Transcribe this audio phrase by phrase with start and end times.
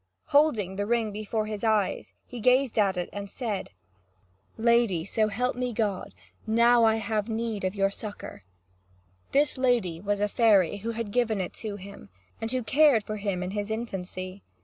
[0.29, 3.69] Holding the ring before his eyes, he gazed at it, and said:
[4.57, 6.15] "Lady, lady, so help me God,
[6.47, 8.43] now I have great need of your succour!"
[9.31, 12.09] This lady was a fairy, who had given it to him,
[12.41, 14.41] and who had cared for him in his infancy.